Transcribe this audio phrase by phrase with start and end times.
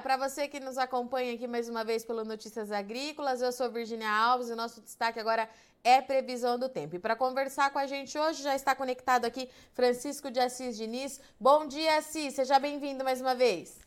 [0.00, 3.40] para você que nos acompanha aqui mais uma vez pelo Notícias Agrícolas.
[3.40, 5.48] Eu sou Virginia Alves e nosso destaque agora
[5.84, 6.96] é previsão do tempo.
[6.96, 11.20] E para conversar com a gente hoje já está conectado aqui Francisco de Assis Diniz.
[11.38, 12.34] Bom dia, Assis.
[12.34, 13.78] Seja bem-vindo mais uma vez.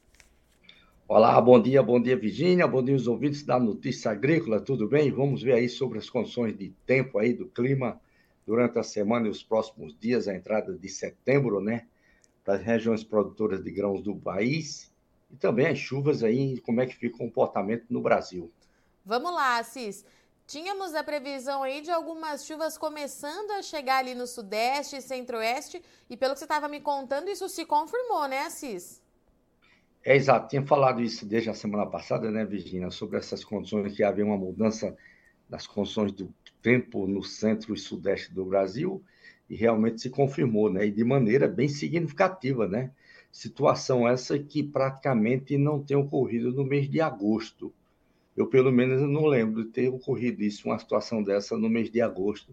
[1.10, 5.10] Olá, bom dia, bom dia, Virginia, bom dia os ouvintes da Notícia Agrícola, tudo bem?
[5.12, 8.00] Vamos ver aí sobre as condições de tempo aí do clima
[8.46, 11.88] durante a semana e os próximos dias, a entrada de setembro, né?
[12.46, 14.92] Das regiões produtoras de grãos do país
[15.30, 18.52] e também as chuvas aí, como é que fica o comportamento no Brasil.
[19.06, 20.06] Vamos lá, Assis.
[20.46, 25.82] Tínhamos a previsão aí de algumas chuvas começando a chegar ali no Sudeste e Centro-Oeste,
[26.10, 29.02] e pelo que você estava me contando, isso se confirmou, né, Assis?
[30.06, 34.04] É exato, tinha falado isso desde a semana passada, né, Virginia, sobre essas condições que
[34.04, 34.96] havia uma mudança
[35.50, 39.04] das condições do tempo no centro e sudeste do Brasil,
[39.50, 42.92] e realmente se confirmou, né, e de maneira bem significativa, né?
[43.38, 47.72] Situação essa que praticamente não tem ocorrido no mês de agosto.
[48.36, 52.02] Eu, pelo menos, não lembro de ter ocorrido isso, uma situação dessa no mês de
[52.02, 52.52] agosto,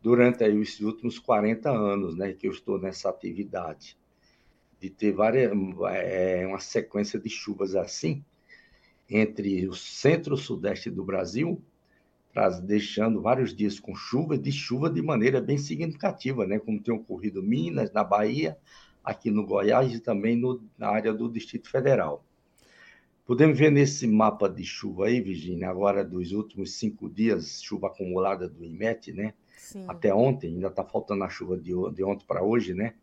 [0.00, 3.94] durante aí os últimos 40 anos né, que eu estou nessa atividade.
[4.80, 5.52] De ter várias,
[5.90, 8.24] é, uma sequência de chuvas assim,
[9.10, 11.60] entre o centro-sudeste do Brasil,
[12.62, 17.42] deixando vários dias com chuva, de chuva de maneira bem significativa, né, como tem ocorrido
[17.42, 18.56] Minas, na Bahia,
[19.04, 22.24] aqui no Goiás e também no, na área do Distrito Federal.
[23.24, 28.48] Podemos ver nesse mapa de chuva aí, Virginia, agora dos últimos cinco dias, chuva acumulada
[28.48, 29.34] do IMET, né?
[29.56, 29.84] Sim.
[29.88, 32.94] Até ontem, ainda está faltando a chuva de, de ontem para hoje, né?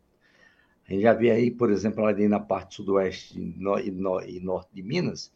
[0.88, 4.70] A gente já vê aí, por exemplo, ali na parte sudoeste e, no, e norte
[4.74, 5.32] de Minas,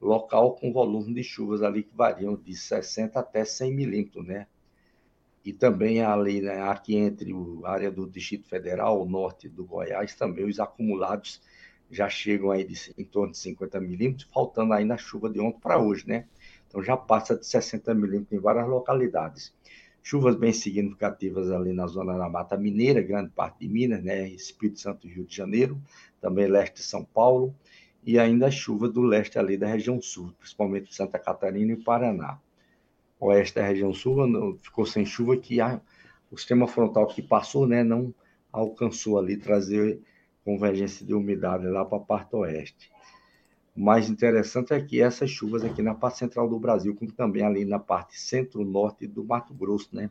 [0.00, 4.46] local com volume de chuvas ali que variam de 60 até 100 milímetros, né?
[5.44, 7.32] E também ali, né, aqui entre
[7.64, 11.42] a área do Distrito Federal, o norte do Goiás, também os acumulados
[11.90, 15.60] já chegam aí de, em torno de 50 milímetros, faltando ainda a chuva de ontem
[15.60, 16.26] para hoje, né?
[16.66, 19.54] Então já passa de 60 milímetros em várias localidades.
[20.02, 24.26] Chuvas bem significativas ali na zona da Mata Mineira, grande parte de Minas, né?
[24.28, 25.78] Espírito Santo e Rio de Janeiro,
[26.22, 27.54] também leste de São Paulo,
[28.02, 32.40] e ainda chuva do leste ali da região sul, principalmente Santa Catarina e Paraná
[33.20, 35.80] oeste da região sul ficou sem chuva que a,
[36.30, 38.14] o sistema frontal que passou, né, não
[38.52, 40.00] alcançou ali trazer
[40.44, 42.90] convergência de umidade lá para a parte oeste.
[43.74, 47.42] O mais interessante é que essas chuvas aqui na parte central do Brasil, como também
[47.42, 50.10] ali na parte centro-norte do Mato Grosso, né?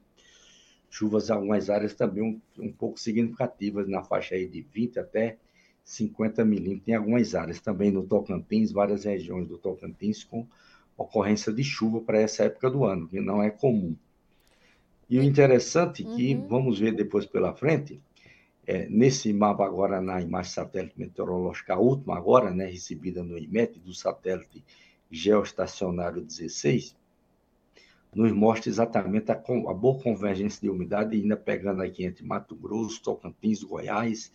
[0.90, 5.38] Chuvas em algumas áreas também um, um pouco significativas, na faixa aí de 20 até
[5.84, 7.62] 50 milímetros em algumas áreas.
[7.62, 10.46] Também no Tocantins, várias regiões do Tocantins com
[10.98, 13.96] ocorrência de chuva para essa época do ano, que não é comum.
[15.10, 16.48] E o interessante é que, uhum.
[16.48, 18.00] vamos ver depois pela frente,
[18.66, 23.80] é, nesse mapa agora, na imagem satélite meteorológica, a última agora, né, recebida no IMET,
[23.80, 24.64] do satélite
[25.12, 26.96] geoestacionário 16,
[28.16, 33.02] nos mostra exatamente a, a, boa convergência de umidade, ainda pegando aqui entre Mato Grosso,
[33.02, 34.32] Tocantins, Goiás,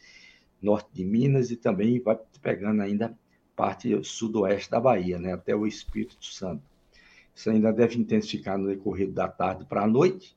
[0.60, 3.16] norte de Minas, e também vai pegando ainda
[3.58, 6.62] parte sudoeste da Bahia, né, até o Espírito Santo.
[7.34, 10.36] Isso ainda deve intensificar no decorrer da tarde para a noite,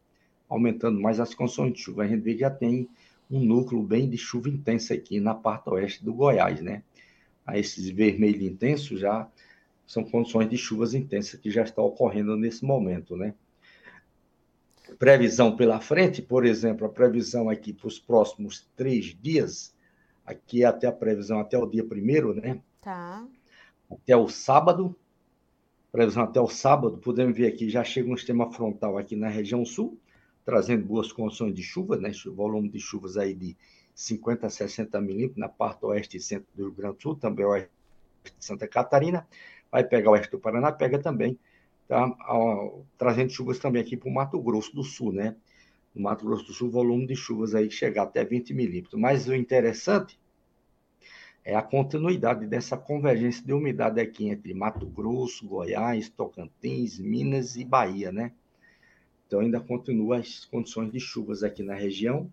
[0.49, 2.01] aumentando mais as condições de chuva.
[2.01, 2.89] A gente já tem
[3.29, 6.81] um núcleo bem de chuva intensa aqui na parte oeste do Goiás, né?
[7.45, 9.29] A esses vermelho intenso já
[9.85, 13.35] são condições de chuvas intensas que já estão ocorrendo nesse momento, né?
[14.97, 19.75] Previsão pela frente, por exemplo, a previsão aqui para os próximos três dias,
[20.25, 22.61] aqui é até a previsão até o dia primeiro, né?
[22.81, 23.25] Tá.
[23.89, 24.95] Até o sábado.
[25.91, 29.65] Previsão até o sábado, podemos ver aqui, já chega um sistema frontal aqui na região
[29.65, 29.99] sul,
[30.45, 32.11] trazendo boas condições de chuva, né?
[32.33, 33.57] Volume de chuvas aí de
[33.93, 37.45] 50 a 60 milímetros na parte oeste e centro do Rio Grande do Sul, também
[37.45, 37.69] oeste
[38.23, 39.27] de Santa Catarina.
[39.69, 41.37] Vai pegar o oeste do Paraná, pega também,
[41.89, 42.09] tá?
[42.97, 45.35] trazendo chuvas também aqui para o Mato Grosso do Sul, né?
[45.93, 48.99] No Mato Grosso do Sul, volume de chuvas aí chegar até 20 milímetros.
[48.99, 50.19] Mas o interessante
[51.43, 57.65] é a continuidade dessa convergência de umidade aqui entre Mato Grosso, Goiás, Tocantins, Minas e
[57.65, 58.31] Bahia, né?
[59.25, 62.31] Então ainda continua as condições de chuvas aqui na região,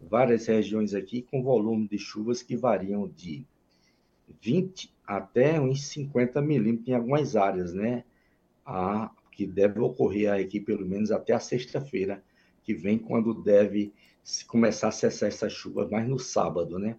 [0.00, 3.44] várias regiões aqui com volume de chuvas que variam de
[4.40, 8.04] 20 até uns 50 milímetros em algumas áreas, né?
[8.64, 12.22] A, que deve ocorrer aqui pelo menos até a sexta-feira,
[12.64, 13.92] que vem quando deve
[14.48, 16.96] começar a cessar essa chuva, mas no sábado, né?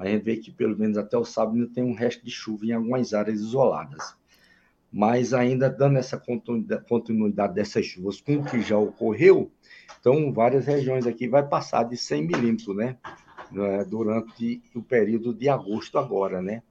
[0.00, 2.64] a gente vê que pelo menos até o sábado ainda tem um resto de chuva
[2.64, 4.14] em algumas áreas isoladas.
[4.90, 6.20] Mas ainda dando essa
[6.88, 9.50] continuidade dessas chuvas com o que já ocorreu,
[10.00, 12.96] então várias regiões aqui vai passar de 100 milímetros, né?
[13.54, 16.62] É, durante o período de agosto agora, né?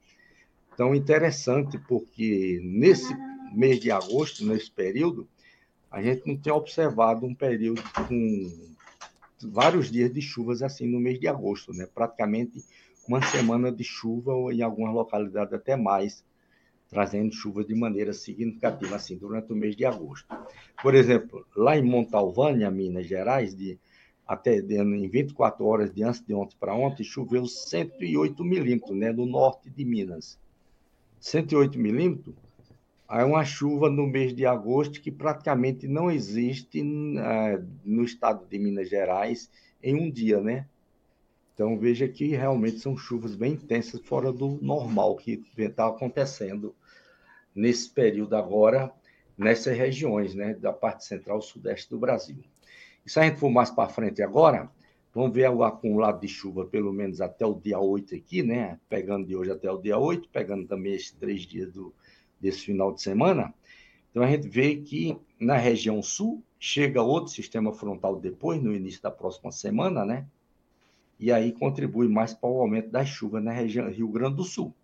[0.72, 3.14] Então, interessante, porque nesse
[3.52, 5.28] mês de agosto, nesse período,
[5.90, 8.68] a gente não tem observado um período com
[9.48, 11.86] vários dias de chuvas assim no mês de agosto, né?
[11.92, 12.64] Praticamente
[13.08, 16.24] uma semana de chuva ou em algumas localidades até mais,
[16.88, 20.26] trazendo chuva de maneira significativa assim durante o mês de agosto.
[20.80, 23.78] Por exemplo, lá em Montalvânia, Minas Gerais, de
[24.26, 29.12] até de, em 24 horas de antes de ontem para ontem, choveu 108 milímetros, né,
[29.12, 30.38] no norte de Minas.
[31.18, 32.36] 108 milímetros
[33.10, 38.58] é uma chuva no mês de agosto que praticamente não existe uh, no estado de
[38.58, 39.50] Minas Gerais
[39.82, 40.68] em um dia, né?
[41.52, 46.74] Então veja que realmente são chuvas bem intensas, fora do normal que está acontecendo
[47.54, 48.92] nesse período agora,
[49.36, 50.54] nessas regiões, né?
[50.54, 52.38] Da parte central sudeste do Brasil.
[53.04, 54.70] E se a gente for mais para frente agora,
[55.12, 58.78] vamos ver o acumulado de chuva, pelo menos até o dia 8 aqui, né?
[58.88, 61.92] Pegando de hoje até o dia 8, pegando também esses três dias do,
[62.40, 63.52] desse final de semana.
[64.10, 69.02] Então a gente vê que na região sul chega outro sistema frontal depois, no início
[69.02, 70.26] da próxima semana, né?
[71.18, 74.74] E aí contribui mais para o aumento das chuvas na região Rio Grande do Sul.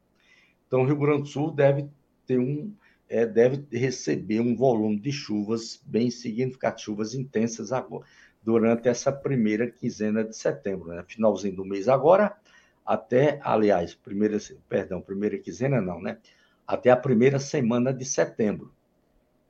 [0.67, 1.89] Então o Rio Grande do Sul deve
[2.27, 2.73] ter um
[3.09, 8.05] é, deve receber um volume de chuvas bem significativo, chuvas intensas agora,
[8.43, 11.05] durante essa primeira quinzena de setembro, né?
[11.07, 12.37] Finalzinho do mês agora,
[12.85, 14.39] até, aliás, primeira,
[14.69, 16.19] perdão, primeira quinzena não, né?
[16.67, 18.73] Até a primeira semana de setembro.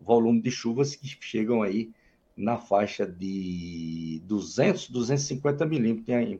[0.00, 1.90] Volume de chuvas que chegam aí
[2.36, 6.38] na faixa de 200, 250 milímetros em,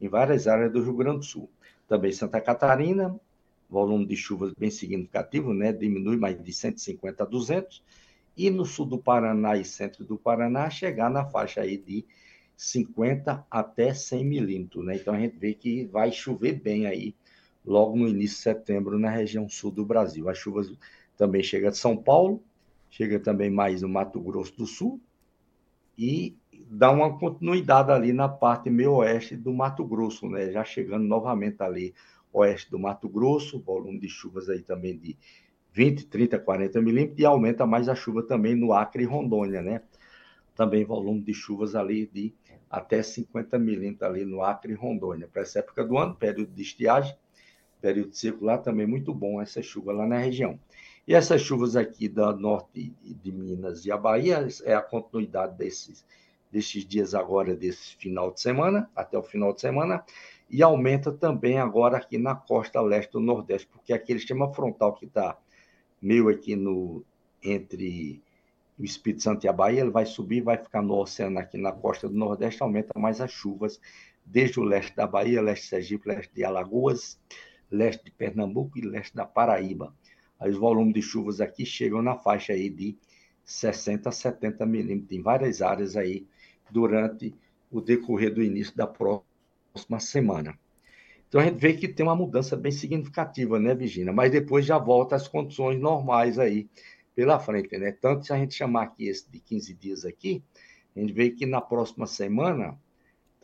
[0.00, 1.50] em várias áreas do Rio Grande do Sul.
[1.86, 3.14] Também Santa Catarina,
[3.68, 5.72] volume de chuvas bem significativo, né?
[5.72, 7.82] diminui mais de 150 a 200.
[8.36, 12.04] E no sul do Paraná e centro do Paraná, chegar na faixa aí de
[12.56, 14.84] 50 até 100 milímetros.
[14.84, 14.96] Né?
[14.96, 17.14] Então a gente vê que vai chover bem aí
[17.64, 20.28] logo no início de setembro na região sul do Brasil.
[20.28, 20.72] As chuvas
[21.16, 22.42] também chegam de São Paulo,
[22.90, 25.00] chega também mais no Mato Grosso do Sul
[25.96, 26.36] e
[26.68, 30.50] dá uma continuidade ali na parte meio oeste do Mato Grosso, né?
[30.50, 31.94] Já chegando novamente ali
[32.32, 35.16] oeste do Mato Grosso, volume de chuvas aí também de
[35.72, 39.82] 20, 30, 40 milímetros e aumenta mais a chuva também no Acre e Rondônia, né?
[40.54, 42.32] Também volume de chuvas ali de
[42.70, 45.28] até 50 milímetros ali no Acre e Rondônia.
[45.32, 47.16] Para essa época do ano, período de estiagem,
[47.84, 50.58] período seco lá também muito bom essa chuva lá na região.
[51.06, 56.02] E essas chuvas aqui da norte de Minas e a Bahia é a continuidade desses,
[56.50, 60.02] desses dias agora, desse final de semana, até o final de semana,
[60.48, 65.04] e aumenta também agora aqui na costa leste do Nordeste, porque aquele sistema frontal que
[65.04, 65.36] está
[66.00, 67.04] meio aqui no
[67.42, 68.22] entre
[68.78, 71.70] o Espírito Santo e a Bahia, ele vai subir, vai ficar no oceano aqui na
[71.70, 73.78] costa do Nordeste, aumenta mais as chuvas,
[74.24, 77.20] desde o leste da Bahia, leste de Sergipe, leste de Alagoas,
[77.70, 79.94] leste de Pernambuco e leste da Paraíba.
[80.38, 82.96] Aí os volumes de chuvas aqui chegam na faixa aí de
[83.44, 86.26] 60 a 70 milímetros em várias áreas aí
[86.70, 87.34] durante
[87.70, 90.58] o decorrer do início da próxima semana.
[91.28, 94.12] Então a gente vê que tem uma mudança bem significativa, né, Virginia?
[94.12, 96.68] Mas depois já volta às condições normais aí
[97.14, 97.92] pela frente, né?
[97.92, 100.42] Tanto se a gente chamar aqui esse de 15 dias aqui,
[100.94, 102.78] a gente vê que na próxima semana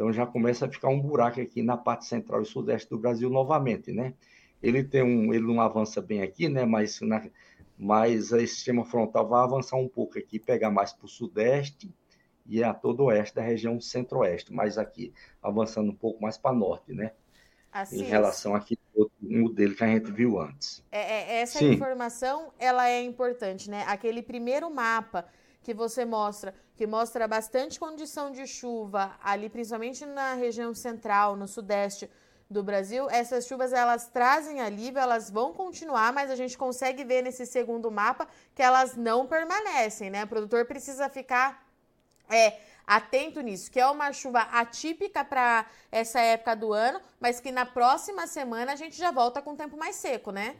[0.00, 3.28] então já começa a ficar um buraco aqui na parte central e sudeste do Brasil
[3.28, 4.14] novamente, né?
[4.62, 6.64] Ele tem um, ele não avança bem aqui, né?
[6.64, 7.22] Mas, na,
[7.76, 11.94] mas esse sistema frontal vai avançar um pouco aqui, pegar mais para o sudeste
[12.46, 16.94] e a todo oeste da região centro-oeste, mas aqui avançando um pouco mais para norte,
[16.94, 17.12] né?
[17.70, 20.82] Assim, em relação aqui ao modelo que a gente viu antes.
[20.90, 21.74] É, é, essa Sim.
[21.74, 23.84] informação ela é importante, né?
[23.86, 25.26] Aquele primeiro mapa
[25.62, 31.46] que você mostra, que mostra bastante condição de chuva ali, principalmente na região central, no
[31.46, 32.10] sudeste
[32.48, 33.08] do Brasil.
[33.10, 37.90] Essas chuvas elas trazem alívio, elas vão continuar, mas a gente consegue ver nesse segundo
[37.90, 40.24] mapa que elas não permanecem, né?
[40.24, 41.64] O produtor precisa ficar
[42.28, 47.52] é, atento nisso, que é uma chuva atípica para essa época do ano, mas que
[47.52, 50.56] na próxima semana a gente já volta com o tempo mais seco, né?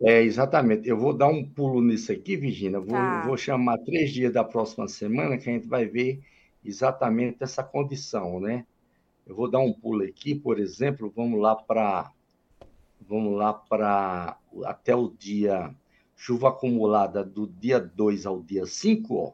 [0.00, 0.88] É, exatamente.
[0.88, 2.80] Eu vou dar um pulo nisso aqui, Virginia.
[2.80, 3.26] Vou, tá.
[3.26, 6.20] vou chamar três dias da próxima semana que a gente vai ver
[6.64, 8.66] exatamente essa condição, né?
[9.26, 12.10] Eu vou dar um pulo aqui, por exemplo, vamos lá para
[13.06, 15.74] vamos lá para até o dia
[16.16, 19.32] chuva acumulada do dia 2 ao dia 5, ó.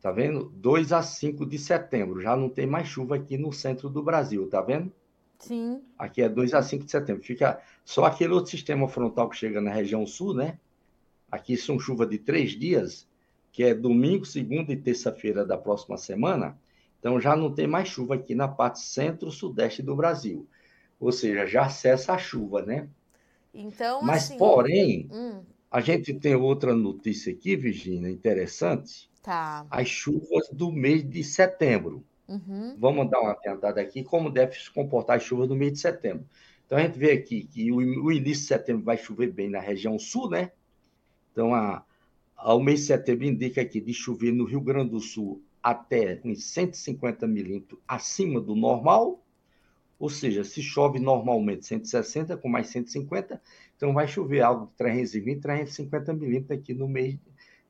[0.00, 0.52] Tá vendo?
[0.54, 2.20] 2 a 5 de setembro.
[2.20, 4.92] Já não tem mais chuva aqui no centro do Brasil, tá vendo?
[5.38, 5.82] Sim.
[5.98, 7.22] Aqui é 2 a 5 de setembro.
[7.22, 10.58] Fica só aquele outro sistema frontal que chega na região sul, né?
[11.30, 13.06] Aqui são chuva de três dias,
[13.52, 16.58] que é domingo, segunda e terça-feira da próxima semana.
[16.98, 20.46] Então já não tem mais chuva aqui na parte centro-sudeste do Brasil.
[20.98, 22.88] Ou seja, já cessa a chuva, né?
[23.52, 29.08] Então, Mas, assim, porém, hum, a gente tem outra notícia aqui, Virginia, interessante.
[29.22, 29.66] tá.
[29.70, 32.04] As chuvas do mês de setembro.
[32.28, 35.78] Uhum, Vamos dar uma tentada aqui, como deve se comportar as chuvas no mês de
[35.80, 36.26] setembro.
[36.66, 37.80] Então, a gente vê aqui que o,
[38.12, 40.50] início de setembro vai chover bem na região sul, né?
[41.32, 41.84] Então, a,
[42.36, 46.20] a- o mês de setembro indica aqui de chover no Rio Grande do Sul até
[46.24, 49.22] uns 150 milímetros acima do normal,
[49.98, 53.40] ou seja, se chove normalmente 160 com mais 150,
[53.76, 57.18] então vai chover algo de 320, 350 milímetros aqui no mês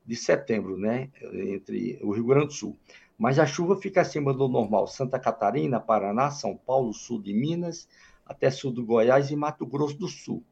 [0.05, 1.11] de setembro, né?
[1.33, 2.77] Entre o Rio Grande do Sul.
[3.19, 4.87] Mas a chuva fica acima do normal.
[4.87, 7.89] Santa Catarina, Paraná, São Paulo, sul de Minas,
[8.25, 10.45] até sul do Goiás e Mato Grosso do Sul.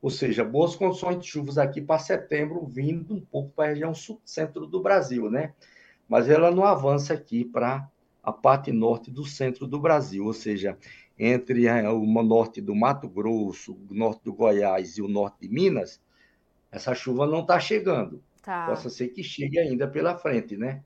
[0.00, 3.94] Ou seja, boas condições de chuvas aqui para setembro, vindo um pouco para a região
[3.94, 5.54] sul, centro do Brasil, né?
[6.08, 7.90] Mas ela não avança aqui para
[8.22, 10.78] a parte norte do centro do Brasil, ou seja,
[11.18, 16.00] entre o norte do Mato Grosso, o norte do Goiás e o norte de Minas,
[16.70, 18.22] essa chuva não está chegando.
[18.42, 18.66] tá.
[18.66, 20.82] Possa ser que chegue ainda pela frente, né?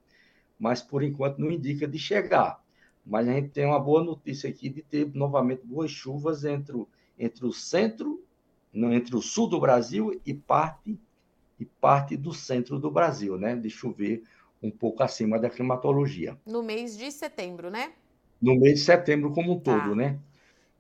[0.61, 2.63] Mas por enquanto não indica de chegar.
[3.07, 6.87] Mas a gente tem uma boa notícia aqui de ter novamente boas chuvas entre o,
[7.19, 8.23] entre o centro,
[8.73, 11.01] não, entre o sul do Brasil e parte
[11.59, 13.57] e parte do centro do Brasil, né?
[13.57, 14.23] De chover
[14.63, 16.39] um pouco acima da climatologia.
[16.47, 17.93] No mês de setembro, né?
[18.41, 19.79] No mês de setembro como um Tá.
[19.79, 20.19] todo, né?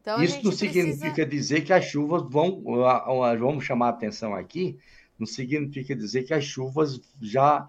[0.01, 0.57] Então Isso não precisa.
[0.57, 2.63] significa dizer que as chuvas vão,
[3.39, 4.79] vamos chamar a atenção aqui,
[5.19, 7.69] não significa dizer que as chuvas já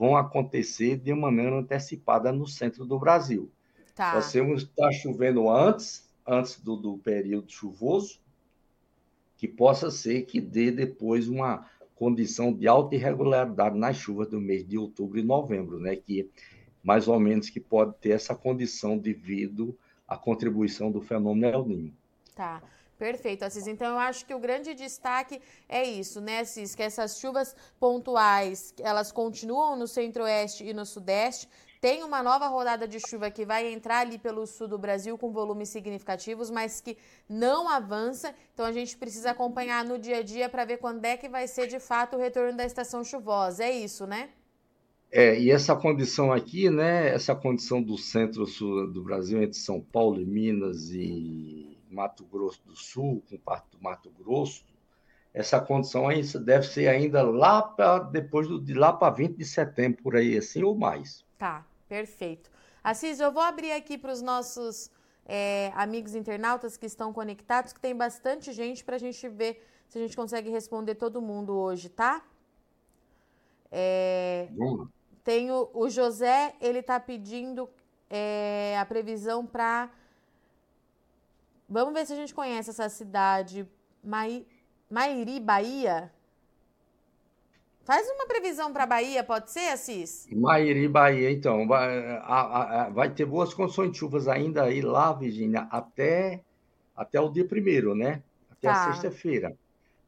[0.00, 3.50] vão acontecer de maneira antecipada no centro do Brasil.
[3.94, 4.14] Tá.
[4.14, 8.18] Nós temos estar chovendo antes, antes do, do período chuvoso,
[9.36, 14.66] que possa ser que dê depois uma condição de alta irregularidade nas chuvas do mês
[14.66, 15.96] de outubro e novembro, né?
[15.96, 16.30] Que
[16.82, 19.76] mais ou menos que pode ter essa condição devido
[20.08, 21.94] à contribuição do fenômeno El Niño.
[22.34, 22.62] Tá,
[23.00, 23.66] perfeito, Assis.
[23.66, 26.74] Então eu acho que o grande destaque é isso, né, Assis?
[26.74, 31.48] Que essas chuvas pontuais, elas continuam no centro-oeste e no sudeste.
[31.80, 35.32] Tem uma nova rodada de chuva que vai entrar ali pelo sul do Brasil com
[35.32, 38.34] volumes significativos, mas que não avança.
[38.52, 41.48] Então a gente precisa acompanhar no dia a dia para ver quando é que vai
[41.48, 43.64] ser de fato o retorno da estação chuvosa.
[43.64, 44.28] É isso, né?
[45.10, 47.08] É, e essa condição aqui, né?
[47.08, 52.76] Essa condição do centro-sul do Brasil, entre São Paulo e Minas e Mato Grosso do
[52.76, 54.64] Sul, com parte do Mato Grosso,
[55.32, 56.08] essa condição
[56.44, 60.36] deve ser ainda lá para depois do, de lá para 20 de setembro, por aí,
[60.36, 61.24] assim, ou mais.
[61.38, 62.50] Tá, perfeito.
[62.82, 64.90] Assis, eu vou abrir aqui para os nossos
[65.24, 69.98] é, amigos internautas que estão conectados, que tem bastante gente para a gente ver se
[69.98, 72.24] a gente consegue responder todo mundo hoje, tá?
[73.70, 74.48] É,
[75.22, 77.68] tem o, o José, ele tá pedindo
[78.08, 79.90] é, a previsão para.
[81.70, 83.64] Vamos ver se a gente conhece essa cidade.
[84.02, 84.44] Mai,
[84.90, 86.10] Mairi, Bahia?
[87.84, 90.26] Faz uma previsão para Bahia, pode ser, Assis?
[90.32, 94.82] Mairi, Bahia, então, vai, a- a- a- vai ter boas condições de chuvas ainda aí
[94.82, 96.40] lá, Virgínia, até,
[96.96, 98.20] até o dia primeiro, né?
[98.50, 98.92] Até a Tá.
[98.92, 99.56] sexta-feira.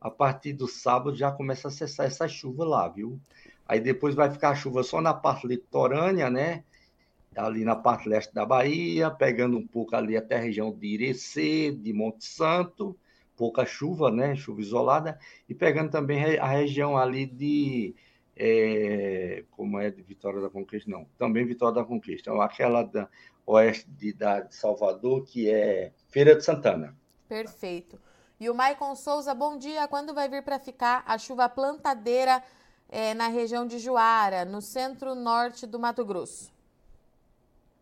[0.00, 3.20] A partir do sábado já começa a cessar essa chuva lá, viu?
[3.66, 6.64] Aí depois vai ficar a chuva só na parte litorânea, né?
[7.34, 11.72] Ali na parte leste da Bahia, pegando um pouco ali até a região de Irecê,
[11.72, 12.96] de Monte Santo,
[13.36, 14.36] pouca chuva, né?
[14.36, 17.94] Chuva isolada, e pegando também a região ali de
[18.36, 20.90] é, como é de Vitória da Conquista?
[20.90, 22.30] Não, também Vitória da Conquista.
[22.30, 23.08] Então, Aquela da
[23.46, 26.96] oeste de, da, de Salvador, que é Feira de Santana.
[27.28, 27.98] Perfeito.
[28.38, 29.86] E o Maicon Souza, bom dia.
[29.86, 32.42] Quando vai vir para ficar a chuva plantadeira
[32.88, 36.52] eh, na região de Juara, no centro-norte do Mato Grosso?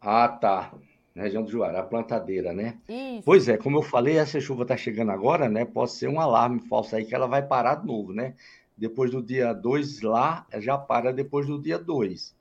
[0.00, 0.72] Ah, tá.
[1.14, 2.78] Na região do Juara, a plantadeira, né?
[2.88, 3.22] Isso.
[3.24, 5.64] Pois é, como eu falei, essa chuva está chegando agora, né?
[5.64, 8.34] Pode ser um alarme falso aí que ela vai parar de novo, né?
[8.76, 12.34] Depois do dia 2 lá, já para depois do dia 2.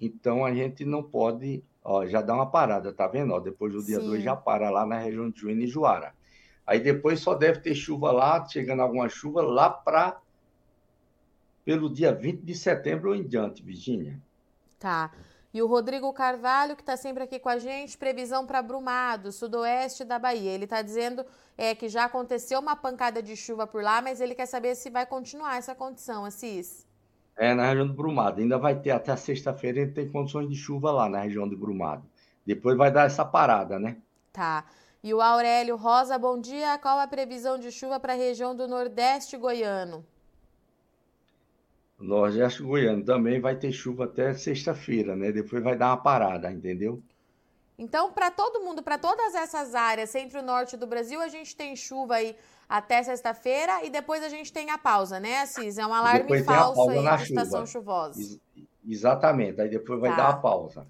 [0.00, 3.32] Então a gente não pode, ó, já dá uma parada, tá vendo?
[3.32, 4.24] Ó, depois do dia 2 Sim.
[4.24, 6.14] já para lá na região de Juína e Juara.
[6.66, 10.18] Aí depois só deve ter chuva lá, chegando alguma chuva lá para
[11.64, 14.20] pelo dia 20 de setembro ou em diante, Virgínia.
[14.78, 15.12] Tá.
[15.56, 20.04] E o Rodrigo Carvalho, que está sempre aqui com a gente, previsão para Brumado, sudoeste
[20.04, 20.50] da Bahia.
[20.50, 21.24] Ele está dizendo
[21.56, 24.90] é, que já aconteceu uma pancada de chuva por lá, mas ele quer saber se
[24.90, 26.86] vai continuar essa condição, Assis.
[27.34, 28.38] É, na região do Brumado.
[28.38, 32.04] Ainda vai ter até sexta-feira, ele tem condições de chuva lá na região do Brumado.
[32.44, 33.96] Depois vai dar essa parada, né?
[34.34, 34.66] Tá.
[35.02, 36.76] E o Aurélio Rosa, bom dia.
[36.76, 40.04] Qual a previsão de chuva para a região do Nordeste goiano?
[41.98, 45.32] Nordeste Goiano também vai ter chuva até sexta-feira, né?
[45.32, 47.02] Depois vai dar uma parada, entendeu?
[47.78, 51.54] Então, para todo mundo, para todas essas áreas, centro e norte do Brasil, a gente
[51.54, 52.34] tem chuva aí
[52.68, 55.76] até sexta-feira e depois a gente tem a pausa, né, Assis?
[55.78, 58.20] É um alarme falso aí na estação chuvosa.
[58.20, 58.40] Ex
[58.88, 60.16] exatamente, aí depois vai tá.
[60.16, 60.86] dar a pausa.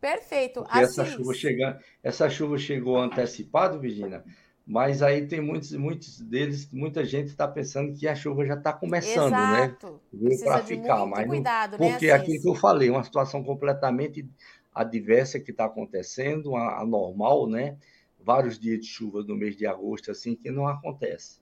[0.00, 0.64] Perfeito.
[0.68, 0.98] Assis...
[0.98, 4.22] essa chuva, chega, essa chuva chegou antecipado, Virginia,
[4.68, 8.70] mas aí tem muitos, muitos deles, muita gente está pensando que a chuva já está
[8.70, 9.64] começando, né?
[9.64, 10.00] Exato.
[10.12, 10.36] né?
[10.44, 14.28] Para ficar, mas cuidado, não, né, porque aquilo que eu falei, uma situação completamente
[14.74, 17.78] adversa que está acontecendo, anormal, né?
[18.20, 21.40] Vários dias de chuva no mês de agosto, assim, que não acontece.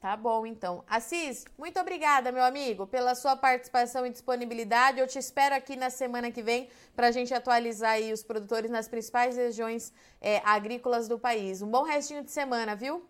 [0.00, 0.84] Tá bom, então.
[0.86, 5.00] Assis, muito obrigada, meu amigo, pela sua participação e disponibilidade.
[5.00, 8.70] Eu te espero aqui na semana que vem para a gente atualizar aí os produtores
[8.70, 11.62] nas principais regiões é, agrícolas do país.
[11.62, 13.04] Um bom restinho de semana, viu?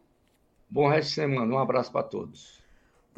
[0.70, 1.54] Bom resto de semana.
[1.54, 2.58] Um abraço para todos.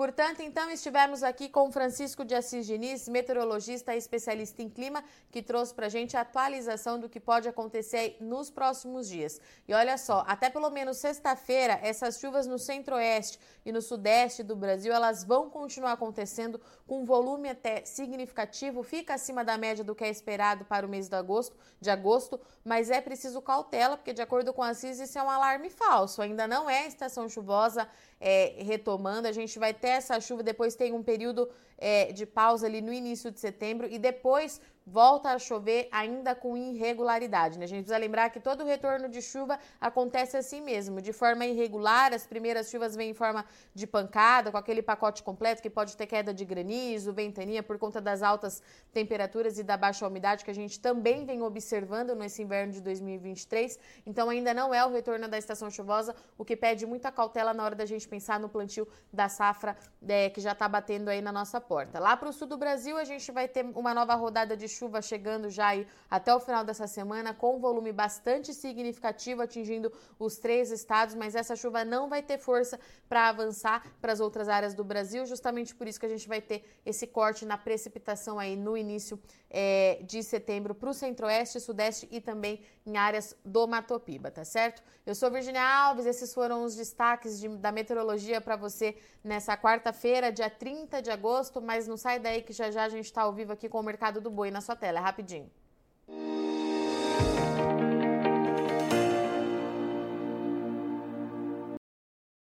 [0.01, 5.43] Portanto, então, estivemos aqui com Francisco de Assis Diniz, meteorologista e especialista em clima, que
[5.43, 9.39] trouxe para a gente a atualização do que pode acontecer nos próximos dias.
[9.69, 14.57] E olha só, até pelo menos sexta-feira, essas chuvas no centro-oeste e no sudeste do
[14.57, 19.95] Brasil, elas vão continuar acontecendo com um volume até significativo, fica acima da média do
[19.95, 24.15] que é esperado para o mês de agosto, de agosto, mas é preciso cautela, porque
[24.15, 27.87] de acordo com a CIS, isso é um alarme falso, ainda não é estação chuvosa,
[28.21, 29.27] é, retomando.
[29.27, 31.49] A gente vai ter essa chuva, depois tem um período
[31.81, 34.61] é, de pausa ali no início de setembro e depois
[34.91, 37.59] volta a chover ainda com irregularidade.
[37.59, 37.65] Né?
[37.65, 42.13] A gente precisa lembrar que todo retorno de chuva acontece assim mesmo, de forma irregular.
[42.13, 43.45] As primeiras chuvas vêm em forma
[43.75, 48.01] de pancada, com aquele pacote completo que pode ter queda de granizo, ventania por conta
[48.01, 52.73] das altas temperaturas e da baixa umidade que a gente também vem observando nesse inverno
[52.73, 53.79] de 2023.
[54.05, 57.65] Então ainda não é o retorno da estação chuvosa, o que pede muita cautela na
[57.65, 61.31] hora da gente pensar no plantio da safra é, que já está batendo aí na
[61.31, 62.01] nossa porta.
[62.01, 65.01] Lá para o sul do Brasil a gente vai ter uma nova rodada de chuva
[65.01, 65.69] chegando já
[66.11, 71.37] até o final dessa semana, com um volume bastante significativo, atingindo os três estados, mas
[71.37, 72.77] essa chuva não vai ter força
[73.09, 76.41] para avançar para as outras áreas do Brasil, justamente por isso que a gente vai
[76.41, 79.17] ter esse corte na precipitação aí no início
[79.49, 84.83] é, de setembro para o centro-oeste, sudeste e também em áreas do Matopiba, tá certo?
[85.05, 90.33] Eu sou Virginia Alves, esses foram os destaques de, da meteorologia para você nessa quarta-feira,
[90.33, 93.33] dia 30 de agosto, mas não sai daí que já já a gente está ao
[93.33, 95.51] vivo aqui com o Mercado do Boi na sua tela, é rapidinho.